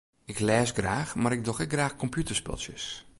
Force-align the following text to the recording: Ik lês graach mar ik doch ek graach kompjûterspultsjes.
Ik 0.31 0.39
lês 0.47 0.71
graach 0.77 1.15
mar 1.21 1.33
ik 1.37 1.43
doch 1.47 1.61
ek 1.63 1.71
graach 1.73 1.97
kompjûterspultsjes. 2.01 2.85